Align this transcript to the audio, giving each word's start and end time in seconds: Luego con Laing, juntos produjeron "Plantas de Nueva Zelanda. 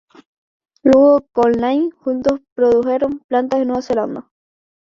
Luego 0.81 1.27
con 1.31 1.51
Laing, 1.61 1.91
juntos 1.91 2.39
produjeron 2.55 3.19
"Plantas 3.27 3.59
de 3.59 3.65
Nueva 3.67 3.83
Zelanda. 3.83 4.31